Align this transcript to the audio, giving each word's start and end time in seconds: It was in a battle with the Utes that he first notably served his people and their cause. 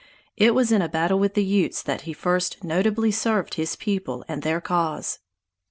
It 0.35 0.55
was 0.55 0.71
in 0.71 0.81
a 0.81 0.89
battle 0.89 1.19
with 1.19 1.35
the 1.35 1.43
Utes 1.45 1.83
that 1.83 2.01
he 2.09 2.13
first 2.13 2.63
notably 2.63 3.11
served 3.11 3.53
his 3.53 3.75
people 3.75 4.25
and 4.27 4.41
their 4.41 4.59
cause. 4.59 5.19